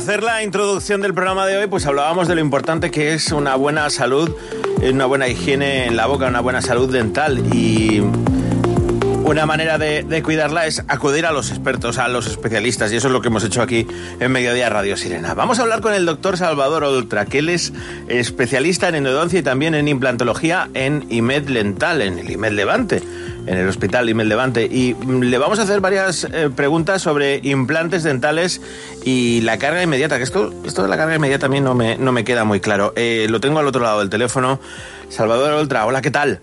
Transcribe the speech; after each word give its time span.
hacer 0.00 0.22
la 0.22 0.42
introducción 0.42 1.02
del 1.02 1.12
programa 1.12 1.44
de 1.46 1.58
hoy, 1.58 1.66
pues 1.66 1.84
hablábamos 1.84 2.26
de 2.26 2.34
lo 2.34 2.40
importante 2.40 2.90
que 2.90 3.12
es 3.12 3.32
una 3.32 3.54
buena 3.54 3.90
salud, 3.90 4.34
una 4.82 5.04
buena 5.04 5.28
higiene 5.28 5.84
en 5.88 5.94
la 5.94 6.06
boca, 6.06 6.26
una 6.26 6.40
buena 6.40 6.62
salud 6.62 6.90
dental 6.90 7.54
y 7.54 8.00
una 8.00 9.44
manera 9.44 9.76
de, 9.76 10.02
de 10.02 10.22
cuidarla 10.22 10.66
es 10.66 10.82
acudir 10.88 11.26
a 11.26 11.32
los 11.32 11.50
expertos, 11.50 11.98
a 11.98 12.08
los 12.08 12.26
especialistas 12.28 12.90
y 12.92 12.96
eso 12.96 13.08
es 13.08 13.12
lo 13.12 13.20
que 13.20 13.28
hemos 13.28 13.44
hecho 13.44 13.60
aquí 13.60 13.86
en 14.20 14.32
Mediodía 14.32 14.70
Radio 14.70 14.96
Sirena. 14.96 15.34
Vamos 15.34 15.58
a 15.58 15.62
hablar 15.62 15.82
con 15.82 15.92
el 15.92 16.06
doctor 16.06 16.38
Salvador 16.38 16.82
Oltra, 16.82 17.26
que 17.26 17.40
él 17.40 17.50
es 17.50 17.74
especialista 18.08 18.88
en 18.88 18.94
endodoncia 18.94 19.40
y 19.40 19.42
también 19.42 19.74
en 19.74 19.86
implantología 19.86 20.70
en 20.72 21.04
IMED 21.10 21.48
Lental, 21.50 22.00
en 22.00 22.18
el 22.18 22.30
IMED 22.30 22.52
Levante 22.52 23.02
en 23.46 23.58
el 23.58 23.68
Hospital 23.68 24.08
Imel 24.08 24.28
Levante 24.28 24.64
y 24.64 24.94
mm, 24.94 25.22
le 25.22 25.38
vamos 25.38 25.58
a 25.58 25.62
hacer 25.62 25.80
varias 25.80 26.24
eh, 26.24 26.50
preguntas 26.54 27.02
sobre 27.02 27.40
implantes 27.42 28.02
dentales 28.02 28.60
y 29.04 29.40
la 29.42 29.58
carga 29.58 29.82
inmediata, 29.82 30.18
que 30.18 30.24
esto, 30.24 30.52
esto 30.64 30.82
de 30.82 30.88
la 30.88 30.96
carga 30.96 31.16
inmediata 31.16 31.46
a 31.46 31.48
mí 31.48 31.60
no 31.60 31.74
me, 31.74 31.96
no 31.96 32.12
me 32.12 32.24
queda 32.24 32.44
muy 32.44 32.60
claro. 32.60 32.92
Eh, 32.96 33.26
lo 33.30 33.40
tengo 33.40 33.58
al 33.58 33.66
otro 33.66 33.82
lado 33.82 34.00
del 34.00 34.10
teléfono. 34.10 34.60
Salvador 35.08 35.52
Oltra, 35.52 35.86
hola, 35.86 36.02
¿qué 36.02 36.10
tal? 36.10 36.40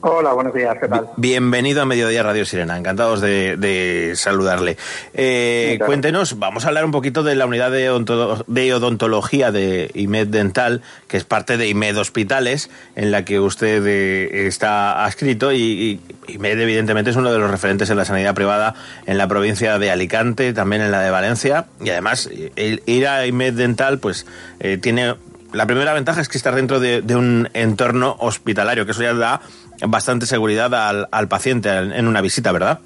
Hola, 0.00 0.32
buenos 0.32 0.54
días, 0.54 0.76
¿qué 0.80 0.86
tal? 0.86 1.08
Bienvenido 1.16 1.82
a 1.82 1.84
Mediodía 1.84 2.22
Radio 2.22 2.44
Sirena, 2.46 2.78
encantados 2.78 3.20
de, 3.20 3.56
de 3.56 4.12
saludarle. 4.14 4.76
Eh, 5.12 5.70
Sí, 5.72 5.76
claro. 5.78 5.86
Cuéntenos, 5.88 6.38
vamos 6.38 6.64
a 6.64 6.68
hablar 6.68 6.84
un 6.84 6.92
poquito 6.92 7.24
de 7.24 7.34
la 7.34 7.46
unidad 7.46 7.72
de, 7.72 7.90
odonto- 7.90 8.44
de 8.46 8.74
odontología 8.74 9.50
de 9.50 9.90
IMED 9.94 10.28
Dental, 10.28 10.82
que 11.08 11.16
es 11.16 11.24
parte 11.24 11.56
de 11.56 11.66
IMED 11.68 11.98
Hospitales, 11.98 12.70
en 12.94 13.10
la 13.10 13.24
que 13.24 13.40
usted 13.40 13.84
eh, 13.88 14.46
está 14.46 15.04
adscrito 15.04 15.50
y, 15.50 16.00
y 16.28 16.32
IMED 16.34 16.60
evidentemente 16.60 17.10
es 17.10 17.16
uno 17.16 17.32
de 17.32 17.38
los 17.40 17.50
referentes 17.50 17.90
en 17.90 17.96
la 17.96 18.04
sanidad 18.04 18.34
privada 18.36 18.76
en 19.06 19.18
la 19.18 19.26
provincia 19.26 19.80
de 19.80 19.90
Alicante, 19.90 20.52
también 20.52 20.80
en 20.82 20.92
la 20.92 21.00
de 21.00 21.10
Valencia, 21.10 21.66
y 21.82 21.90
además 21.90 22.30
el 22.54 22.84
ir 22.86 23.08
a 23.08 23.26
IMED 23.26 23.54
Dental 23.54 23.98
pues 23.98 24.26
eh, 24.60 24.78
tiene... 24.78 25.16
La 25.50 25.64
primera 25.64 25.94
ventaja 25.94 26.20
es 26.20 26.28
que 26.28 26.36
estar 26.36 26.54
dentro 26.54 26.78
de, 26.78 27.00
de 27.00 27.16
un 27.16 27.48
entorno 27.54 28.16
hospitalario, 28.18 28.84
que 28.84 28.92
eso 28.92 29.00
ya 29.02 29.14
da 29.14 29.40
bastante 29.86 30.26
seguridad 30.26 30.74
al, 30.74 31.08
al 31.10 31.28
paciente 31.28 31.70
en 31.70 32.06
una 32.06 32.20
visita, 32.20 32.52
¿verdad? 32.52 32.80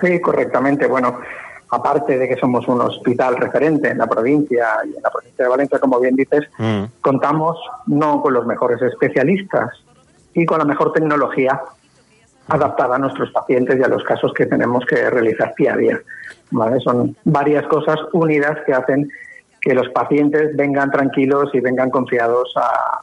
Sí, 0.00 0.20
correctamente. 0.20 0.86
Bueno, 0.86 1.20
aparte 1.70 2.18
de 2.18 2.28
que 2.28 2.36
somos 2.36 2.66
un 2.68 2.80
hospital 2.80 3.36
referente 3.36 3.90
en 3.90 3.98
la 3.98 4.06
provincia 4.06 4.66
y 4.84 4.96
en 4.96 5.02
la 5.02 5.10
provincia 5.10 5.44
de 5.44 5.48
Valencia, 5.50 5.78
como 5.78 6.00
bien 6.00 6.14
dices, 6.16 6.44
Mm. 6.58 6.84
contamos 7.00 7.58
no 7.86 8.20
con 8.22 8.32
los 8.34 8.46
mejores 8.46 8.80
especialistas 8.82 9.70
y 10.34 10.44
con 10.46 10.58
la 10.58 10.64
mejor 10.64 10.92
tecnología 10.92 11.60
adaptada 12.48 12.96
a 12.96 12.98
nuestros 12.98 13.30
pacientes 13.30 13.78
y 13.80 13.82
a 13.82 13.88
los 13.88 14.04
casos 14.04 14.32
que 14.34 14.46
tenemos 14.46 14.84
que 14.84 15.08
realizar 15.10 15.54
día 15.56 15.74
a 15.74 15.76
día. 15.76 16.00
¿vale? 16.50 16.78
Son 16.80 17.16
varias 17.24 17.66
cosas 17.66 17.98
unidas 18.12 18.58
que 18.66 18.74
hacen 18.74 19.08
que 19.60 19.74
los 19.74 19.88
pacientes 19.90 20.54
vengan 20.56 20.90
tranquilos 20.90 21.50
y 21.54 21.60
vengan 21.60 21.88
confiados 21.90 22.52
a 22.56 23.00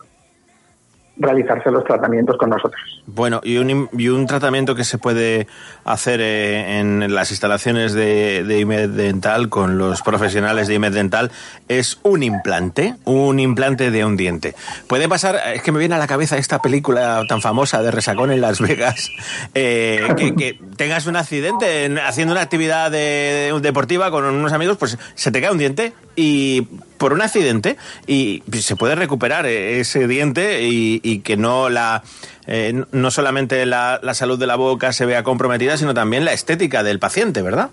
realizarse 1.22 1.70
los 1.72 1.84
tratamientos 1.84 2.38
con 2.38 2.50
nosotros. 2.50 2.82
Bueno, 3.06 3.42
y 3.44 3.58
un, 3.58 3.90
y 3.98 4.08
un 4.10 4.26
tratamiento 4.26 4.76
que 4.76 4.84
se 4.84 4.98
puede 4.98 5.48
hacer 5.86 6.20
eh, 6.22 6.80
en 6.80 7.14
las 7.14 7.32
instalaciones 7.32 7.94
de, 7.94 8.44
de 8.44 8.60
IMED 8.60 8.90
Dental 8.90 9.50
con 9.50 9.78
los 9.78 10.02
profesionales 10.02 10.68
de 10.68 10.76
IMED 10.76 10.94
Dental 10.94 11.32
es 11.68 12.00
un 12.04 12.24
implante, 12.24 12.96
un 13.06 13.40
implante 13.40 13.92
de 13.92 14.06
un 14.06 14.18
diente. 14.18 14.56
Puede 14.88 15.08
pasar, 15.08 15.40
es 15.54 15.62
que 15.62 15.72
me 15.72 15.80
viene 15.80 15.96
a 15.96 15.98
la 15.98 16.08
cabeza 16.08 16.38
esta 16.38 16.60
película 16.62 17.24
tan 17.28 17.42
famosa 17.42 17.82
de 17.82 17.92
Resacón 17.92 18.32
en 18.32 18.42
Las 18.42 18.60
Vegas, 18.60 19.10
eh, 19.54 20.02
que, 20.18 20.60
tengas 20.78 21.06
un 21.08 21.16
accidente 21.16 21.86
en- 21.86 22.00
haciendo 22.00 22.34
una 22.34 22.42
actividad 22.42 22.92
de- 22.92 23.54
deportiva 23.62 24.12
con 24.12 24.26
unos 24.26 24.54
amigos, 24.54 24.78
pues 24.78 24.98
se 25.16 25.32
te 25.32 25.42
cae 25.42 25.52
un 25.52 25.58
diente 25.58 25.94
y 26.16 26.68
por 27.02 27.14
un 27.14 27.22
accidente 27.24 27.78
y 28.06 28.44
se 28.52 28.76
puede 28.76 28.94
recuperar 28.94 29.48
eh, 29.48 29.80
ese 29.80 30.08
diente 30.08 30.62
y, 30.62 31.02
y 31.04 31.22
que 31.22 31.36
no 31.36 31.68
la 31.68 32.04
eh, 32.46 32.86
no 32.92 33.10
solamente 33.10 33.66
la, 33.66 34.00
la 34.04 34.14
salud 34.14 34.38
de 34.38 34.46
la 34.46 34.56
boca 34.56 34.94
se 34.94 35.08
vea 35.08 35.24
comprometida, 35.24 35.78
sino 35.78 35.96
también 35.96 36.26
la 36.26 36.34
estética 36.34 36.84
del 36.84 37.00
paciente, 37.00 37.42
¿verdad? 37.42 37.72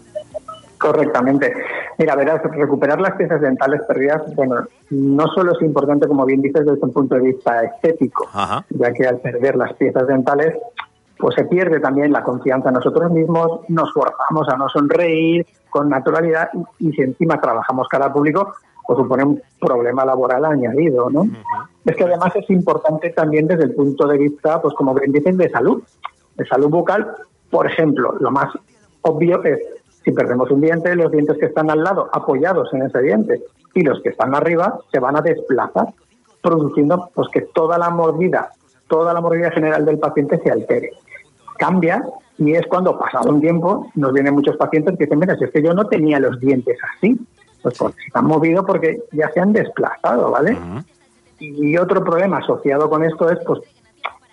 Correctamente. 0.78 1.52
Mira, 1.98 2.16
verás, 2.16 2.40
recuperar 2.42 3.02
las 3.02 3.16
piezas 3.16 3.42
dentales 3.42 3.82
perdidas, 3.86 4.22
bueno, 4.34 4.66
no 4.88 5.26
solo 5.34 5.52
es 5.52 5.60
importante, 5.60 6.08
como 6.08 6.24
bien 6.24 6.40
dices, 6.40 6.64
desde 6.64 6.80
un 6.80 6.92
punto 6.94 7.16
de 7.16 7.20
vista 7.20 7.64
estético, 7.64 8.30
Ajá. 8.32 8.64
ya 8.70 8.92
que 8.94 9.06
al 9.06 9.18
perder 9.18 9.56
las 9.56 9.74
piezas 9.74 10.06
dentales, 10.06 10.54
pues 11.18 11.34
se 11.34 11.44
pierde 11.44 11.80
también 11.80 12.12
la 12.12 12.22
confianza 12.22 12.68
en 12.68 12.76
nosotros 12.76 13.10
mismos, 13.10 13.60
nos 13.68 13.92
forzamos 13.92 14.48
a 14.48 14.56
no 14.56 14.68
sonreír 14.68 15.46
con 15.70 15.88
naturalidad 15.88 16.50
y, 16.78 16.88
y 16.88 16.92
si 16.92 17.02
encima 17.02 17.40
trabajamos 17.40 17.88
cara 17.88 18.06
al 18.06 18.12
público, 18.12 18.54
pues 18.88 19.00
supone 19.00 19.22
un 19.22 19.42
problema 19.60 20.02
laboral 20.02 20.46
añadido, 20.46 21.10
¿no? 21.10 21.28
Es 21.84 21.94
que 21.94 22.04
además 22.04 22.34
es 22.36 22.48
importante 22.48 23.10
también 23.10 23.46
desde 23.46 23.64
el 23.64 23.74
punto 23.74 24.06
de 24.06 24.16
vista, 24.16 24.62
pues 24.62 24.72
como 24.74 24.94
bien 24.94 25.12
dicen, 25.12 25.36
de 25.36 25.50
salud, 25.50 25.82
de 26.36 26.46
salud 26.46 26.70
bucal. 26.70 27.06
Por 27.50 27.66
ejemplo, 27.66 28.14
lo 28.18 28.30
más 28.30 28.50
obvio 29.02 29.44
es 29.44 29.58
si 30.02 30.12
perdemos 30.12 30.50
un 30.50 30.62
diente, 30.62 30.96
los 30.96 31.12
dientes 31.12 31.36
que 31.36 31.44
están 31.44 31.70
al 31.70 31.84
lado 31.84 32.08
apoyados 32.14 32.72
en 32.72 32.80
ese 32.80 33.02
diente 33.02 33.42
y 33.74 33.82
los 33.82 34.00
que 34.00 34.08
están 34.08 34.34
arriba 34.34 34.78
se 34.90 35.00
van 35.00 35.16
a 35.16 35.20
desplazar, 35.20 35.88
produciendo 36.42 37.10
pues 37.14 37.28
que 37.28 37.42
toda 37.42 37.76
la 37.76 37.90
mordida, 37.90 38.52
toda 38.88 39.12
la 39.12 39.20
mordida 39.20 39.50
general 39.50 39.84
del 39.84 39.98
paciente 39.98 40.40
se 40.42 40.50
altere. 40.50 40.92
Cambia 41.58 42.02
y 42.38 42.54
es 42.54 42.66
cuando 42.66 42.98
pasado 42.98 43.30
un 43.30 43.40
tiempo 43.40 43.90
nos 43.94 44.12
vienen 44.12 44.34
muchos 44.34 44.56
pacientes 44.56 44.96
que 44.96 45.04
dicen, 45.04 45.18
mira, 45.18 45.36
si 45.36 45.44
es 45.44 45.50
que 45.50 45.62
yo 45.62 45.74
no 45.74 45.86
tenía 45.86 46.20
los 46.20 46.38
dientes 46.40 46.78
así, 46.96 47.18
pues 47.62 47.76
porque 47.76 48.00
se 48.12 48.18
han 48.18 48.26
movido 48.26 48.64
porque 48.64 49.02
ya 49.12 49.30
se 49.32 49.40
han 49.40 49.52
desplazado, 49.52 50.30
¿vale? 50.30 50.56
Y 51.40 51.76
otro 51.76 52.04
problema 52.04 52.38
asociado 52.38 52.88
con 52.88 53.04
esto 53.04 53.30
es, 53.30 53.38
pues, 53.44 53.60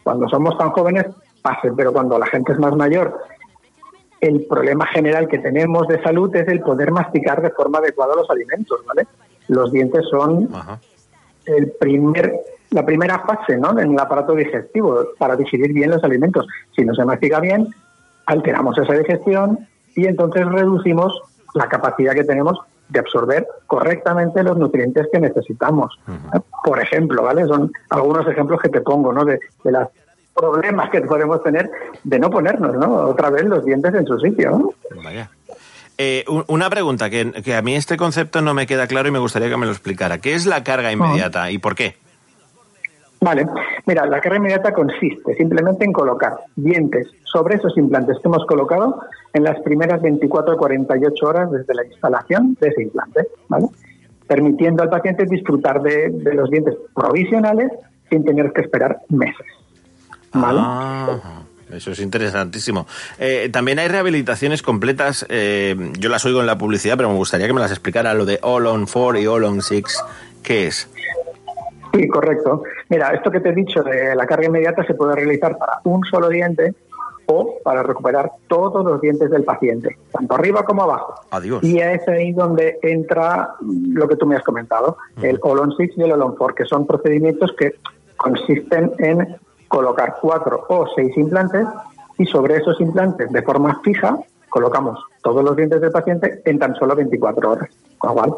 cuando 0.03 0.29
somos 0.29 0.57
tan 0.57 0.69
jóvenes, 0.69 1.05
pase, 1.41 1.71
pero 1.75 1.91
cuando 1.91 2.17
la 2.19 2.27
gente 2.27 2.53
es 2.53 2.59
más 2.59 2.75
mayor, 2.75 3.19
el 4.21 4.45
problema 4.45 4.85
general 4.87 5.27
que 5.27 5.39
tenemos 5.39 5.87
de 5.87 6.01
salud 6.01 6.35
es 6.35 6.47
el 6.47 6.61
poder 6.61 6.91
masticar 6.91 7.41
de 7.41 7.51
forma 7.51 7.79
adecuada 7.79 8.15
los 8.15 8.29
alimentos, 8.29 8.79
¿vale? 8.85 9.07
Los 9.47 9.71
dientes 9.71 10.05
son. 10.09 10.49
El 11.45 11.71
primer, 11.79 12.33
la 12.71 12.85
primera 12.85 13.19
fase, 13.19 13.57
¿no? 13.57 13.77
En 13.79 13.93
el 13.93 13.99
aparato 13.99 14.33
digestivo 14.33 15.07
para 15.17 15.35
digerir 15.35 15.73
bien 15.73 15.91
los 15.91 16.03
alimentos. 16.03 16.47
Si 16.75 16.83
no 16.83 16.93
se 16.93 17.05
mastica 17.05 17.39
bien, 17.39 17.73
alteramos 18.25 18.77
esa 18.77 18.93
digestión 18.93 19.67
y 19.95 20.07
entonces 20.07 20.45
reducimos 20.45 21.21
la 21.53 21.67
capacidad 21.69 22.13
que 22.13 22.23
tenemos 22.23 22.59
de 22.89 22.99
absorber 22.99 23.47
correctamente 23.67 24.43
los 24.43 24.57
nutrientes 24.57 25.07
que 25.11 25.19
necesitamos. 25.19 25.97
Por 26.63 26.79
ejemplo, 26.81 27.23
¿vale? 27.23 27.45
Son 27.45 27.71
algunos 27.89 28.27
ejemplos 28.27 28.59
que 28.61 28.69
te 28.69 28.81
pongo, 28.81 29.11
¿no? 29.11 29.25
De, 29.25 29.39
de 29.63 29.71
los 29.71 29.87
problemas 30.35 30.89
que 30.89 31.01
podemos 31.01 31.41
tener 31.43 31.71
de 32.03 32.19
no 32.19 32.29
ponernos, 32.29 32.75
¿no? 32.75 32.93
Otra 32.95 33.29
vez 33.29 33.45
los 33.45 33.63
dientes 33.63 33.93
en 33.93 34.05
su 34.05 34.19
sitio, 34.19 34.51
¿no? 34.51 34.73
Vaya. 35.03 35.29
Eh, 35.97 36.25
un- 36.27 36.43
una 36.47 36.69
pregunta, 36.69 37.09
que, 37.09 37.31
que 37.43 37.55
a 37.55 37.61
mí 37.61 37.75
este 37.75 37.95
concepto 37.97 38.41
no 38.41 38.53
me 38.53 38.67
queda 38.67 38.85
claro 38.87 39.07
y 39.07 39.11
me 39.11 39.19
gustaría 39.19 39.49
que 39.49 39.57
me 39.57 39.65
lo 39.65 39.71
explicara. 39.71 40.17
¿Qué 40.17 40.33
es 40.33 40.45
la 40.45 40.63
carga 40.63 40.91
inmediata 40.91 41.49
y 41.51 41.57
por 41.57 41.75
qué? 41.75 41.95
Vale, 43.21 43.47
mira, 43.85 44.05
la 44.05 44.19
carga 44.19 44.37
inmediata 44.37 44.73
consiste 44.73 45.33
simplemente 45.35 45.85
en 45.85 45.93
colocar 45.93 46.33
dientes 46.55 47.07
sobre 47.23 47.55
esos 47.55 47.75
implantes 47.77 48.17
que 48.21 48.27
hemos 48.27 48.45
colocado 48.45 48.99
en 49.33 49.43
las 49.43 49.59
primeras 49.61 50.01
24 50.01 50.55
o 50.55 50.57
48 50.57 51.25
horas 51.25 51.49
desde 51.51 51.73
la 51.73 51.85
instalación 51.85 52.55
de 52.59 52.67
ese 52.67 52.83
implante, 52.83 53.27
¿vale? 53.47 53.67
Permitiendo 54.27 54.83
al 54.83 54.89
paciente 54.89 55.25
disfrutar 55.25 55.81
de, 55.81 56.09
de 56.09 56.33
los 56.33 56.49
dientes 56.51 56.75
provisionales 56.93 57.71
sin 58.09 58.23
tener 58.25 58.51
que 58.53 58.61
esperar 58.61 58.99
meses, 59.09 59.45
¿vale? 60.33 60.59
Ah, 60.61 61.41
eso 61.71 61.91
es 61.91 61.99
interesantísimo. 61.99 62.87
Eh, 63.19 63.49
también 63.51 63.79
hay 63.79 63.87
rehabilitaciones 63.87 64.61
completas. 64.61 65.25
eh, 65.29 65.75
yo 65.99 66.09
las 66.09 66.25
oigo 66.25 66.41
en 66.41 66.47
la 66.47 66.57
publicidad, 66.57 66.97
pero 66.97 67.09
me 67.09 67.15
gustaría 67.15 67.47
que 67.47 67.53
me 67.53 67.61
las 67.61 67.71
explicara 67.71 68.13
lo 68.13 68.25
de 68.25 68.39
All 68.41 68.65
on 68.67 68.85
4 68.85 69.19
y 69.19 69.27
All 69.27 69.43
on 69.43 69.61
6. 69.61 69.83
¿Qué 70.43 70.67
es? 70.67 70.89
Sí, 71.93 72.07
correcto. 72.07 72.63
Mira, 72.89 73.11
esto 73.11 73.31
que 73.31 73.39
te 73.39 73.49
he 73.49 73.53
dicho 73.55 73.81
de 73.81 74.15
la 74.15 74.25
carga 74.25 74.47
inmediata 74.47 74.85
se 74.85 74.93
puede 74.93 75.15
realizar 75.15 75.57
para 75.57 75.79
un 75.85 76.03
solo 76.03 76.29
diente 76.29 76.73
o 77.27 77.57
para 77.63 77.81
recuperar 77.81 78.29
todos 78.47 78.85
los 78.85 79.01
dientes 79.01 79.31
del 79.31 79.43
paciente, 79.43 79.97
tanto 80.11 80.35
arriba 80.35 80.63
como 80.63 80.83
abajo. 80.83 81.15
Adiós. 81.31 81.63
Y 81.63 81.79
es 81.79 82.07
ahí 82.07 82.33
donde 82.33 82.77
entra 82.83 83.55
lo 83.61 84.07
que 84.07 84.15
tú 84.15 84.27
me 84.27 84.35
has 84.35 84.43
comentado, 84.43 84.97
el 85.21 85.39
Olon 85.41 85.73
6 85.75 85.91
y 85.97 86.03
el 86.03 86.11
Olon 86.11 86.35
4, 86.35 86.55
que 86.55 86.65
son 86.65 86.85
procedimientos 86.85 87.51
que 87.57 87.75
consisten 88.17 88.91
en 88.99 89.37
colocar 89.67 90.17
cuatro 90.21 90.65
o 90.69 90.85
seis 90.95 91.15
implantes 91.17 91.67
y 92.17 92.25
sobre 92.25 92.57
esos 92.57 92.79
implantes 92.81 93.31
de 93.31 93.41
forma 93.41 93.79
fija 93.83 94.17
colocamos 94.49 94.97
todos 95.21 95.43
los 95.43 95.55
dientes 95.55 95.81
del 95.81 95.91
paciente 95.91 96.41
en 96.45 96.59
tan 96.59 96.75
solo 96.75 96.95
24 96.95 97.51
horas. 97.51 97.69
Con 97.97 98.09
lo 98.09 98.13
cual, 98.15 98.33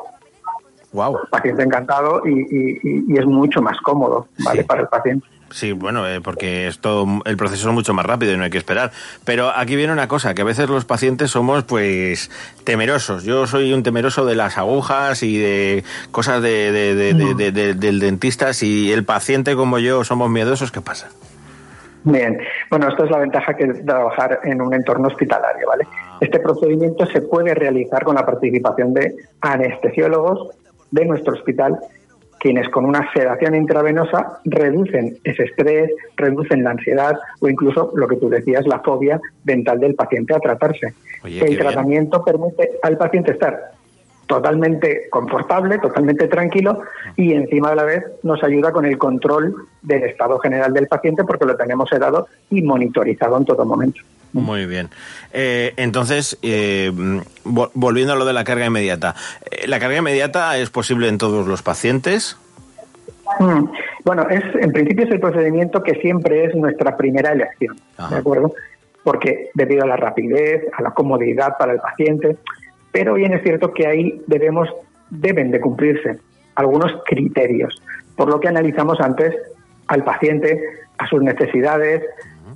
Wow. 0.94 1.18
paciente 1.30 1.64
encantado 1.64 2.22
y, 2.26 2.80
y- 2.82 3.18
es 3.18 3.26
mucho 3.26 3.62
más 3.62 3.78
cómodo 3.82 4.28
¿vale? 4.44 4.62
Sí. 4.62 4.68
para 4.68 4.82
el 4.82 4.88
paciente. 4.88 5.28
Sí, 5.50 5.72
bueno, 5.72 6.06
eh, 6.08 6.20
porque 6.22 6.68
es 6.68 6.80
todo, 6.80 7.08
el 7.26 7.38
proceso 7.38 7.70
es 7.70 7.74
mucho 7.74 7.94
más 7.94 8.06
rápido 8.06 8.34
y 8.34 8.38
no 8.38 8.44
hay 8.44 8.50
que 8.50 8.58
esperar. 8.58 8.92
Pero 9.24 9.50
aquí 9.56 9.76
viene 9.76 9.94
una 9.94 10.08
cosa, 10.08 10.34
que 10.34 10.42
a 10.42 10.46
veces 10.46 10.70
los 10.70 10.84
pacientes 10.86 11.32
somos, 11.32 11.64
pues, 11.64 12.30
temerosos. 12.66 13.24
Yo 13.24 13.48
soy 13.48 13.72
un 13.74 13.82
temeroso 13.84 14.26
de 14.26 14.36
las 14.36 14.58
agujas 14.58 15.24
y 15.24 15.38
de 15.38 15.84
cosas 16.12 16.42
de, 16.42 16.72
de- 16.72 16.96
de- 16.96 17.14
de- 17.14 17.34
de- 17.36 17.52
de- 17.52 17.74
del 17.76 18.00
dentista. 18.00 18.54
Si 18.54 18.92
el 18.92 19.06
paciente 19.06 19.56
como 19.56 19.80
yo 19.80 20.04
somos 20.04 20.30
miedosos, 20.30 20.72
¿qué 20.72 20.82
pasa? 20.82 21.08
Bien, 22.04 22.38
bueno, 22.70 22.88
esto 22.90 23.04
es 23.06 23.12
la 23.12 23.18
ventaja 23.18 23.54
que 23.56 23.68
trabajar 23.68 24.40
en 24.44 24.62
un 24.62 24.74
entorno 24.74 25.08
hospitalario, 25.08 25.68
¿vale? 25.68 25.86
Este 26.22 26.40
procedimiento 26.40 27.06
se 27.06 27.22
puede 27.22 27.54
realizar 27.54 28.04
con 28.04 28.16
la 28.16 28.26
participación 28.26 28.94
de 28.94 29.14
anestesiólogos 29.42 30.50
de 30.92 31.06
nuestro 31.06 31.34
hospital, 31.34 31.78
quienes 32.39 32.69
con 32.69 32.86
una 32.86 33.12
sedación 33.13 33.56
intravenosa 33.56 34.39
reducen 34.45 35.18
ese 35.24 35.44
estrés, 35.44 35.92
reducen 36.16 36.63
la 36.63 36.72
ansiedad 36.72 37.18
o 37.39 37.50
incluso 37.50 37.92
lo 37.95 38.07
que 38.07 38.18
tú 38.18 38.30
decías, 38.30 38.66
la 38.68 38.80
fobia 38.80 39.19
dental 39.44 39.80
del 39.80 39.95
paciente 39.95 40.34
a 40.36 40.39
tratarse. 40.39 40.94
Oye, 41.24 41.39
El 41.42 41.48
bien. 41.48 41.60
tratamiento 41.60 42.24
permite 42.24 42.72
al 42.84 42.98
paciente 42.98 43.31
estar 43.31 43.72
totalmente 44.28 45.07
confortable, 45.10 45.80
totalmente 45.80 46.28
tranquilo 46.28 46.81
y 47.16 47.34
encima 47.34 47.69
de 47.72 47.75
la 47.78 47.84
vez 47.84 48.04
nos 48.24 48.44
ayuda 48.44 48.72
con 48.72 48.86
el 48.86 48.98
control 48.98 49.56
del 49.81 50.04
estado 50.04 50.38
general 50.40 50.74
del 50.74 50.88
paciente 50.88 51.24
porque 51.24 51.45
lo 51.45 51.56
tenemos 51.56 51.90
sedado 51.90 52.28
y 52.50 52.62
monitorizado 52.62 53.38
en 53.38 53.45
todo 53.45 53.66
momento. 53.66 54.01
Muy 54.42 54.66
bien. 54.66 54.89
Eh, 55.34 55.74
entonces, 55.78 56.38
eh, 56.42 56.92
vol- 57.45 57.72
volviendo 57.74 58.13
a 58.13 58.16
lo 58.16 58.25
de 58.25 58.34
la 58.34 58.44
carga 58.44 58.66
inmediata. 58.66 59.16
Eh, 59.50 59.68
¿La 59.68 59.80
carga 59.80 59.98
inmediata 59.98 60.57
es 60.57 60.69
posible 60.69 61.07
en 61.07 61.18
todos 61.18 61.48
los 61.48 61.62
pacientes? 61.62 62.38
Mm, 63.39 63.66
Bueno, 64.06 64.25
es 64.30 64.42
en 64.62 64.72
principio 64.72 65.04
es 65.06 65.12
el 65.12 65.19
procedimiento 65.19 65.84
que 65.84 65.95
siempre 65.95 66.45
es 66.45 66.56
nuestra 66.56 66.95
primera 66.95 67.34
elección, 67.34 67.75
Ajá. 67.98 68.16
¿de 68.16 68.22
acuerdo? 68.22 68.54
Porque 69.04 69.50
debido 69.54 69.84
a 69.84 69.88
la 69.88 69.98
rapidez, 69.98 70.63
a 70.78 70.81
la 70.81 70.92
comodidad 70.92 71.57
para 71.60 71.74
el 71.74 71.80
paciente, 71.80 72.38
pero 72.94 73.16
bien 73.16 73.33
es 73.33 73.44
cierto 73.44 73.74
que 73.74 73.86
ahí 73.86 74.22
debemos 74.28 74.69
deben 75.10 75.51
de 75.51 75.60
cumplirse 75.60 76.19
algunos 76.56 76.92
criterios, 77.06 77.81
por 78.16 78.30
lo 78.30 78.40
que 78.40 78.48
analizamos 78.48 79.00
antes 79.01 79.36
al 79.88 80.04
paciente, 80.06 80.62
a 80.98 81.07
sus 81.07 81.22
necesidades, 81.22 82.01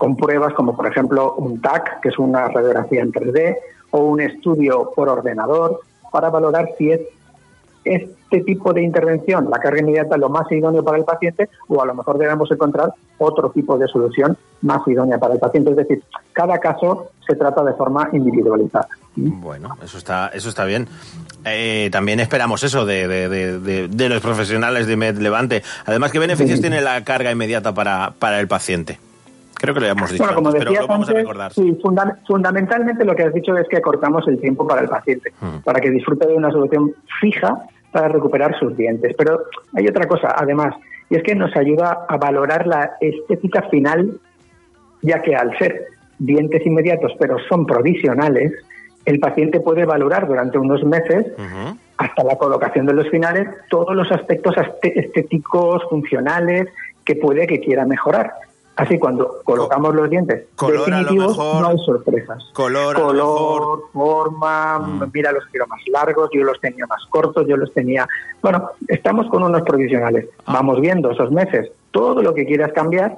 con 0.01 0.15
pruebas 0.18 0.51
como 0.56 0.75
por 0.75 0.88
ejemplo 0.88 1.36
un 1.36 1.62
TAC, 1.62 2.00
que 2.01 2.09
es 2.09 2.18
una 2.18 2.48
radiografía 2.48 3.03
en 3.03 3.12
3D, 3.13 3.56
o 3.92 4.00
un 4.00 4.19
estudio 4.19 4.92
por 4.95 5.07
ordenador, 5.09 5.81
para 6.12 6.31
valorar 6.31 6.69
si 6.75 6.89
es 6.92 7.01
este 7.83 8.42
tipo 8.42 8.74
de 8.74 8.81
intervención, 8.81 9.48
la 9.51 9.59
carga 9.59 9.80
inmediata, 9.81 10.18
lo 10.18 10.30
más 10.30 10.51
idóneo 10.51 10.83
para 10.83 10.98
el 10.98 11.03
paciente, 11.03 11.50
o 11.68 11.80
a 11.83 11.86
lo 11.86 11.94
mejor 11.94 12.18
debemos 12.18 12.50
encontrar 12.51 12.92
otro 13.19 13.51
tipo 13.51 13.77
de 13.77 13.88
solución 13.88 14.36
más 14.63 14.81
idónea 14.88 15.19
para 15.19 15.36
el 15.36 15.39
paciente. 15.39 15.69
Es 15.69 15.77
decir, 15.77 16.03
cada 16.33 16.57
caso 16.57 17.12
se 17.27 17.36
trata 17.36 17.63
de 17.63 17.74
forma 17.74 18.09
individualizada. 18.12 18.88
Bueno, 19.15 19.77
eso 19.83 20.00
está, 20.00 20.30
eso 20.33 20.50
está 20.50 20.65
bien. 20.65 20.88
Eh, 21.45 21.89
también 21.92 22.19
esperamos 22.19 22.63
eso 22.63 22.88
de, 22.88 23.07
de- 23.07 23.30
de- 23.30 23.88
de- 23.88 24.09
los 24.09 24.21
profesionales 24.21 24.88
de 24.88 24.98
Med 24.98 25.18
Levante. 25.19 25.62
Además, 25.86 26.12
¿qué 26.12 26.18
beneficios 26.18 26.57
Sí. 26.57 26.62
tiene 26.63 26.81
la 26.81 27.03
carga 27.03 27.31
inmediata 27.31 27.71
para, 27.75 28.13
para 28.18 28.39
el 28.39 28.48
paciente? 28.48 28.98
Creo 29.56 29.74
que 29.74 29.80
lo 29.80 29.86
habíamos 29.88 30.12
dicho 30.12 30.24
Bueno, 30.24 30.36
como 30.36 30.50
antes, 30.50 30.63
pero 30.65 30.81
lo 30.81 30.88
vamos 30.88 31.07
a 31.07 31.12
antes, 31.12 31.24
recordar. 31.24 31.53
sí, 31.53 31.77
funda- 31.81 32.18
fundamentalmente 32.27 33.06
lo 33.06 33.15
que 33.15 33.24
has 33.24 33.33
dicho 33.33 33.56
es 33.57 33.68
que 33.68 33.81
cortamos 33.81 34.27
el 34.27 34.39
tiempo 34.39 34.68
para 34.68 34.81
el 34.81 34.89
paciente, 34.89 35.31
Mm. 35.39 35.59
para 35.63 35.80
que 35.80 35.92
disfrute 35.92 36.27
de 36.27 36.36
una 36.36 36.51
solución 36.51 36.94
fija 37.19 37.65
para 37.92 38.07
recuperar 38.07 38.57
sus 38.57 38.75
dientes. 38.75 39.13
Pero 39.18 39.44
hay 39.75 39.88
otra 39.88 40.07
cosa, 40.07 40.33
además, 40.36 40.74
y 41.09 41.15
es 41.18 41.24
que 41.24 41.36
nos 41.36 41.56
ayuda 41.56 42.06
a 42.07 42.18
valorar 42.18 42.65
la 42.65 42.94
estética 43.01 43.63
final, 43.69 44.19
ya 45.01 45.21
que 45.21 45.36
al 45.36 45.56
ser 45.57 45.86
dientes 46.18 46.65
inmediatos, 46.65 47.12
pero 47.19 47.38
son 47.50 47.65
provisionales, 47.65 48.53
el 49.06 49.19
paciente 49.19 49.59
puede 49.59 49.86
valorar 49.86 50.27
durante 50.27 50.57
unos 50.59 50.83
meses 50.83 51.25
hasta 51.98 52.24
la 52.24 52.36
colocación 52.38 52.86
de 52.86 52.94
los 52.94 53.09
finales 53.09 53.48
todos 53.69 53.95
los 53.95 54.12
aspectos 54.12 54.56
estéticos, 54.83 55.83
funcionales 55.89 56.68
que 57.03 57.15
puede 57.15 57.48
que 57.48 57.59
quiera 57.59 57.86
mejorar. 57.86 58.31
Así 58.81 58.98
cuando 58.98 59.42
colocamos 59.44 59.94
los 59.94 60.10
dientes 60.10 60.48
color 60.56 60.86
definitivos 60.86 61.38
mejor, 61.38 61.62
no 61.62 61.68
hay 61.68 61.78
sorpresas. 61.80 62.44
color 62.54 62.95
color, 62.95 63.80
forma, 63.94 64.80
Mm. 64.80 65.04
mira 65.13 65.31
los 65.31 65.45
quiero 65.51 65.68
más 65.68 65.80
largos, 65.92 66.30
yo 66.33 66.44
los 66.44 66.60
tenía 66.60 66.88
más 66.88 67.06
cortos, 67.10 67.45
yo 67.48 67.57
los 67.57 67.72
tenía. 67.74 68.07
Bueno, 68.42 68.72
estamos 68.88 69.28
con 69.30 69.44
unos 69.44 69.62
provisionales. 69.62 70.28
Ah. 70.45 70.54
Vamos 70.54 70.81
viendo 70.81 71.12
esos 71.12 71.31
meses 71.31 71.72
todo 71.92 72.24
lo 72.24 72.33
que 72.33 72.45
quieras 72.45 72.72
cambiar 72.74 73.16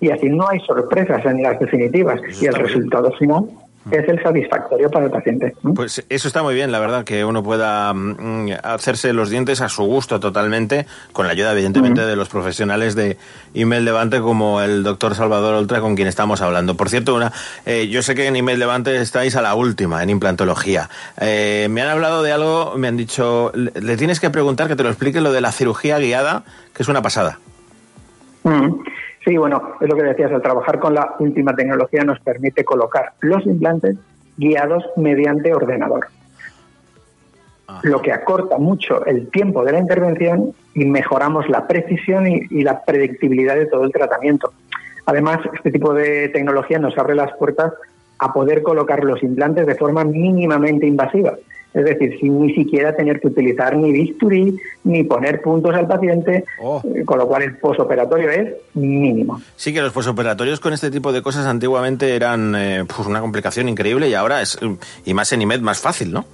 y 0.00 0.10
así 0.10 0.28
no 0.30 0.48
hay 0.48 0.58
sorpresas 0.60 1.24
en 1.26 1.42
las 1.42 1.58
definitivas 1.60 2.16
Eso 2.22 2.42
y 2.42 2.46
el 2.46 2.50
está 2.54 2.58
bien. 2.58 2.66
resultado 2.66 3.12
final 3.12 3.44
es 3.90 4.08
el 4.08 4.22
satisfactorio 4.22 4.90
para 4.90 5.06
el 5.06 5.10
paciente. 5.10 5.54
Pues 5.74 6.04
eso 6.08 6.28
está 6.28 6.42
muy 6.42 6.54
bien, 6.54 6.72
la 6.72 6.78
verdad, 6.78 7.04
que 7.04 7.24
uno 7.24 7.42
pueda 7.42 7.92
mm, 7.92 8.50
hacerse 8.62 9.12
los 9.12 9.30
dientes 9.30 9.60
a 9.60 9.68
su 9.68 9.84
gusto 9.84 10.20
totalmente, 10.20 10.86
con 11.12 11.26
la 11.26 11.32
ayuda, 11.32 11.52
evidentemente, 11.52 12.04
de 12.04 12.16
los 12.16 12.28
profesionales 12.28 12.94
de 12.94 13.18
Email 13.52 13.84
Levante, 13.84 14.20
como 14.20 14.60
el 14.62 14.82
doctor 14.82 15.14
Salvador 15.14 15.54
Oltra, 15.54 15.80
con 15.80 15.96
quien 15.96 16.08
estamos 16.08 16.40
hablando. 16.40 16.76
Por 16.76 16.88
cierto, 16.88 17.14
una, 17.14 17.32
eh, 17.66 17.88
yo 17.88 18.02
sé 18.02 18.14
que 18.14 18.26
en 18.26 18.36
Email 18.36 18.58
Levante 18.58 18.96
estáis 18.96 19.36
a 19.36 19.42
la 19.42 19.54
última, 19.54 20.02
en 20.02 20.10
implantología. 20.10 20.88
Eh, 21.20 21.68
me 21.70 21.82
han 21.82 21.88
hablado 21.88 22.22
de 22.22 22.32
algo, 22.32 22.74
me 22.76 22.88
han 22.88 22.96
dicho, 22.96 23.52
le, 23.54 23.96
tienes 23.96 24.20
que 24.20 24.30
preguntar 24.30 24.68
que 24.68 24.76
te 24.76 24.82
lo 24.82 24.88
explique 24.88 25.20
lo 25.20 25.32
de 25.32 25.40
la 25.40 25.52
cirugía 25.52 25.98
guiada, 25.98 26.44
que 26.72 26.82
es 26.82 26.88
una 26.88 27.02
pasada. 27.02 27.38
Mm. 28.44 28.72
Sí, 29.24 29.36
bueno, 29.38 29.76
es 29.80 29.88
lo 29.88 29.96
que 29.96 30.02
decías, 30.02 30.32
al 30.32 30.42
trabajar 30.42 30.78
con 30.78 30.94
la 30.94 31.14
última 31.18 31.54
tecnología 31.54 32.04
nos 32.04 32.20
permite 32.20 32.64
colocar 32.64 33.12
los 33.20 33.44
implantes 33.46 33.96
guiados 34.36 34.84
mediante 34.96 35.54
ordenador, 35.54 36.08
Ajá. 37.66 37.80
lo 37.84 38.02
que 38.02 38.12
acorta 38.12 38.58
mucho 38.58 39.04
el 39.06 39.30
tiempo 39.30 39.64
de 39.64 39.72
la 39.72 39.78
intervención 39.78 40.52
y 40.74 40.84
mejoramos 40.84 41.48
la 41.48 41.66
precisión 41.66 42.26
y, 42.26 42.42
y 42.50 42.62
la 42.62 42.84
predictibilidad 42.84 43.54
de 43.54 43.66
todo 43.66 43.84
el 43.84 43.92
tratamiento. 43.92 44.52
Además, 45.06 45.38
este 45.54 45.70
tipo 45.70 45.94
de 45.94 46.28
tecnología 46.28 46.78
nos 46.78 46.96
abre 46.98 47.14
las 47.14 47.32
puertas 47.36 47.72
a 48.18 48.32
poder 48.32 48.62
colocar 48.62 49.04
los 49.04 49.22
implantes 49.22 49.66
de 49.66 49.74
forma 49.74 50.04
mínimamente 50.04 50.86
invasiva. 50.86 51.34
Es 51.74 51.84
decir, 51.84 52.16
sin 52.20 52.40
ni 52.40 52.54
siquiera 52.54 52.94
tener 52.94 53.20
que 53.20 53.26
utilizar 53.26 53.76
ni 53.76 53.90
bisturí, 53.90 54.56
ni 54.84 55.02
poner 55.02 55.42
puntos 55.42 55.74
al 55.74 55.88
paciente, 55.88 56.44
Oh. 56.60 56.80
eh, 56.94 57.04
con 57.04 57.18
lo 57.18 57.26
cual 57.26 57.42
el 57.42 57.56
posoperatorio 57.56 58.30
es 58.30 58.54
mínimo. 58.74 59.40
Sí 59.56 59.74
que 59.74 59.80
los 59.82 59.92
posoperatorios 59.92 60.60
con 60.60 60.72
este 60.72 60.90
tipo 60.90 61.12
de 61.12 61.20
cosas 61.20 61.46
antiguamente 61.46 62.14
eran 62.14 62.54
eh, 62.56 62.84
pues 62.86 63.08
una 63.08 63.20
complicación 63.20 63.68
increíble 63.68 64.08
y 64.08 64.14
ahora 64.14 64.40
es, 64.40 64.56
y 65.04 65.14
más 65.14 65.32
en 65.32 65.42
IMED, 65.42 65.60
más 65.60 65.80
fácil, 65.80 66.12
¿no? 66.12 66.24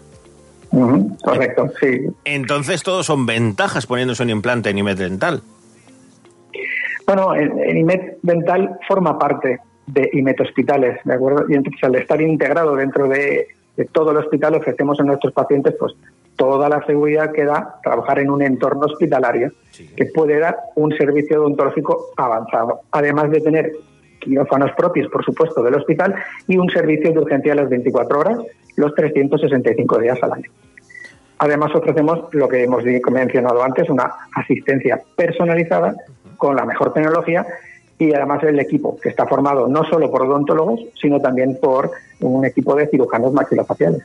Correcto, 1.25 1.71
sí. 1.81 2.03
Entonces 2.25 2.83
todos 2.83 3.07
son 3.07 3.27
ventajas 3.27 3.87
poniéndose 3.87 4.23
un 4.23 4.31
implante 4.31 4.71
en 4.71 4.79
IMED 4.79 4.99
dental. 4.99 5.43
Bueno, 7.07 7.35
el, 7.35 7.51
el 7.61 7.79
IMET 7.79 8.19
dental 8.23 8.79
forma 8.87 9.19
parte 9.19 9.59
de 9.87 10.11
IMET 10.13 10.41
hospitales, 10.41 10.99
¿de 11.05 11.15
acuerdo? 11.15 11.45
Y 11.49 11.55
entonces 11.55 11.83
al 11.83 11.97
estar 11.97 12.21
integrado 12.21 12.77
dentro 12.77 13.09
de, 13.09 13.19
de 13.19 13.49
todo 13.85 14.11
el 14.11 14.19
hospital 14.19 14.55
ofrecemos 14.55 14.99
a 15.01 15.05
nuestros 15.05 15.33
pacientes 15.33 15.75
pues 15.79 15.95
toda 16.37 16.69
la 16.69 16.85
seguridad 16.87 17.33
que 17.33 17.45
da 17.45 17.77
trabajar 17.83 18.19
en 18.19 18.31
un 18.31 18.43
entorno 18.43 18.87
hospitalario 18.87 19.53
Sí. 19.71 19.89
que 19.97 20.07
puede 20.07 20.39
dar 20.39 20.57
un 20.75 20.93
servicio 20.97 21.41
odontológico 21.41 22.09
avanzado, 22.17 22.81
además 22.91 23.31
de 23.31 23.41
tener 23.41 23.73
quirófanos 24.21 24.73
propios, 24.73 25.11
por 25.11 25.25
supuesto, 25.25 25.63
del 25.63 25.75
hospital 25.75 26.15
y 26.47 26.57
un 26.59 26.69
servicio 26.71 27.13
de 27.13 27.19
urgencia 27.19 27.53
a 27.53 27.57
las 27.57 27.69
24 27.71 28.19
horas, 28.21 28.39
los 28.77 28.95
365 28.95 29.99
días 29.99 30.19
al 30.23 30.33
año. 30.33 30.51
Además, 31.39 31.75
ofrecemos 31.75 32.25
lo 32.33 32.49
que 32.49 32.65
hemos 32.65 32.85
mencionado 32.85 33.63
antes, 33.63 33.89
una 33.89 34.13
asistencia 34.35 35.01
personalizada 35.17 35.95
con 36.37 36.55
la 36.57 36.67
mejor 36.67 36.93
tecnología 36.93 37.47
y 38.01 38.15
además 38.15 38.43
el 38.45 38.59
equipo, 38.59 38.97
que 38.99 39.11
está 39.11 39.27
formado 39.27 39.69
no 39.69 39.85
solo 39.85 40.11
por 40.11 40.23
odontólogos, 40.23 40.81
sino 41.01 41.21
también 41.21 41.59
por 41.61 41.91
un 42.21 42.47
equipo 42.47 42.75
de 42.75 42.89
cirujanos 42.89 43.33
maxilofaciales. 43.35 44.03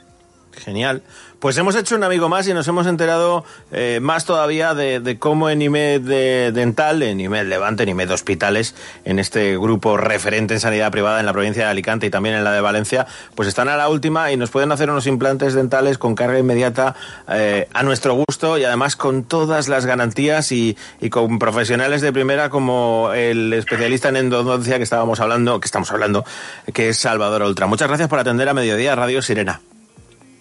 Genial. 0.57 1.03
Pues 1.39 1.57
hemos 1.57 1.75
hecho 1.75 1.95
un 1.95 2.03
amigo 2.03 2.27
más 2.27 2.47
y 2.47 2.53
nos 2.53 2.67
hemos 2.67 2.87
enterado 2.87 3.45
eh, 3.71 3.99
más 4.01 4.25
todavía 4.25 4.73
de, 4.73 5.17
cómo 5.19 5.49
en 5.49 5.61
IMED 5.61 6.01
de 6.01 6.51
Dental, 6.51 7.03
en 7.03 7.19
IMED 7.19 7.45
Levante, 7.45 7.83
en 7.83 7.89
IMED 7.89 8.09
Hospitales, 8.09 8.73
en 9.03 9.19
este 9.19 9.55
grupo 9.57 9.95
referente 9.97 10.55
en 10.55 10.59
sanidad 10.59 10.91
privada 10.91 11.19
en 11.19 11.25
la 11.27 11.33
provincia 11.33 11.65
de 11.65 11.69
Alicante 11.69 12.07
y 12.07 12.09
también 12.09 12.35
en 12.35 12.43
la 12.43 12.51
de 12.51 12.61
Valencia, 12.61 13.05
pues 13.35 13.47
están 13.47 13.69
a 13.69 13.77
la 13.77 13.89
última 13.89 14.31
y 14.31 14.37
nos 14.37 14.49
pueden 14.49 14.71
hacer 14.71 14.89
unos 14.89 15.05
implantes 15.07 15.53
dentales 15.53 15.97
con 15.99 16.15
carga 16.15 16.39
inmediata 16.39 16.95
eh, 17.29 17.67
a 17.73 17.83
nuestro 17.83 18.15
gusto 18.15 18.57
y 18.57 18.63
además 18.63 18.95
con 18.95 19.23
todas 19.23 19.67
las 19.67 19.85
garantías 19.85 20.51
y, 20.51 20.75
y 20.99 21.09
con 21.11 21.37
profesionales 21.37 22.01
de 22.01 22.11
primera 22.11 22.49
como 22.49 23.11
el 23.13 23.53
especialista 23.53 24.09
en 24.09 24.15
endodoncia 24.15 24.77
que 24.77 24.83
estábamos 24.83 25.19
hablando, 25.19 25.59
que 25.59 25.65
estamos 25.65 25.91
hablando, 25.91 26.25
que 26.73 26.89
es 26.89 26.97
Salvador 26.97 27.43
Ultra. 27.43 27.67
Muchas 27.67 27.87
gracias 27.87 28.09
por 28.09 28.17
atender 28.17 28.49
a 28.49 28.55
Mediodía 28.55 28.95
Radio 28.95 29.21
Sirena. 29.21 29.61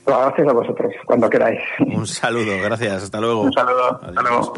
Gracias 0.07 0.49
a 0.49 0.53
vosotros, 0.53 0.93
cuando 1.07 1.31
queráis. 1.31 1.61
Un 1.79 2.07
saludo, 2.07 2.61
gracias, 2.63 3.05
hasta 3.05 3.21
luego. 3.21 3.43
Un 3.43 3.53
saludo, 3.53 4.01
hasta 4.03 4.23
luego. 4.23 4.53